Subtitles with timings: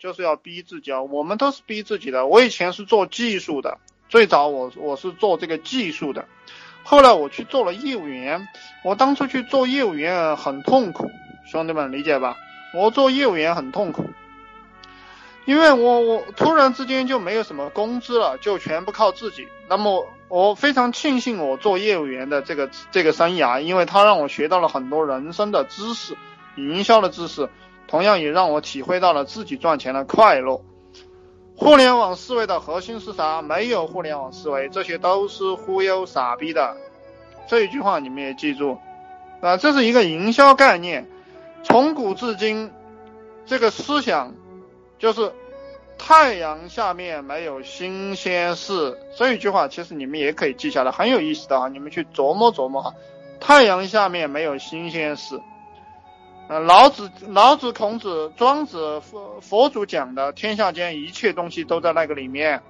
[0.00, 2.26] 就是要逼自己啊，我们都是逼自己的。
[2.26, 3.76] 我以前是做技术的，
[4.08, 6.24] 最早我我是做这个技术的，
[6.82, 8.48] 后来我去做了业务员。
[8.82, 11.10] 我当初去做业务员很痛苦，
[11.46, 12.38] 兄弟们理解吧？
[12.74, 14.08] 我做业务员很痛苦，
[15.44, 19.46] 因为我我突然之间就没有什么工资了，就全部靠自己。
[19.68, 26.16] 那么我非常庆幸我做业务员的这个这个生涯，因为它让我学到了很多人生的知识，
[26.56, 27.50] 营销的知识。
[27.88, 30.62] 同样也让我体会到了自己赚钱的快乐。
[31.56, 33.42] 互联网思维的核心是啥？
[33.42, 36.76] 没有互联网思维，这些都是忽悠傻逼的。
[37.46, 38.78] 这一句话你们也记住
[39.42, 41.06] 啊，这是一个营销概念。
[41.62, 42.70] 从古至今，
[43.44, 44.32] 这个思想
[44.98, 45.32] 就是
[45.98, 48.98] 太阳下面没有新鲜事。
[49.18, 52.94] 这一句话其实你们也可以记下来，很有意思的啊，你们去琢磨琢磨哈。
[53.38, 55.38] 太阳下面没有新鲜事。
[56.50, 62.60] 呃，老子、老子、孔子、庄子、佛佛祖讲的天下间一切东西都在那个里面，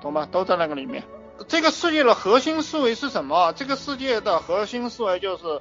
[0.00, 0.28] 懂吗？
[0.30, 1.02] 都在那个里面。
[1.48, 3.52] 这个世界的核心思维是什么？
[3.54, 5.60] 这个世界的核心思维就是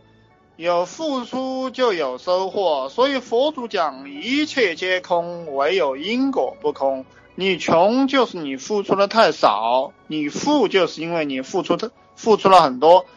[0.55, 2.89] 有付出就有收获。
[2.89, 7.03] 所以佛祖讲一切皆空，唯有因果不空。
[7.33, 13.07] 你穷就是你付出的太少，你富就是因为你付出的付出了很多。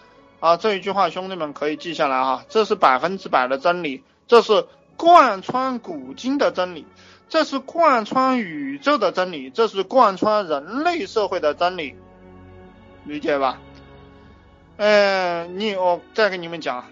[0.40, 4.02] 啊，这一句话兄弟们可以记下来哈，这是百分之百的真理。
[4.28, 6.84] 这是贯穿古今的真理，
[7.28, 11.94] 这是贯穿宇宙的真理，这是贯穿人类社会的真理，
[13.04, 13.60] 理解吧？
[14.78, 16.84] 嗯，你我再跟你们讲，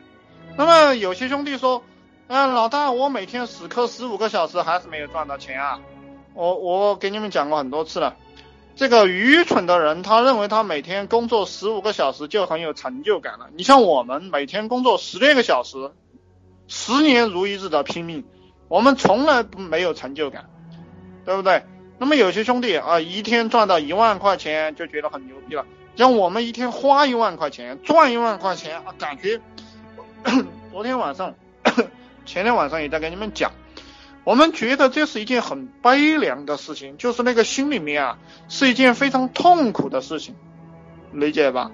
[0.56, 1.82] 那么有些兄弟说，
[2.28, 5.80] 嗯，老大，我每天死磕十五个小时还是没有赚到钱啊？
[6.34, 8.14] 我我给你们讲过很多次了，
[8.76, 13.48] 这个愚蠢的人他认为他每天工作十五个小时就很有成就感了。
[13.56, 15.90] 你像我们每天工作十六个小时。
[16.76, 18.24] 十年如一日的拼命，
[18.66, 20.50] 我们从来没有成就感，
[21.24, 21.62] 对不对？
[21.98, 25.64] 那么有些兄弟啊，一天赚到一万块钱就觉得很牛逼了。
[25.94, 29.40] 像我们一天花一万块钱赚一万块钱啊，感觉。
[30.72, 31.36] 昨天晚上，
[32.26, 33.52] 前天晚上也在跟你们讲，
[34.24, 38.18] 我们觉得这是一件很悲凉的事情，就是那个心里面啊，
[38.48, 40.34] 是一件非常痛苦的事情，
[41.12, 41.70] 理解吧？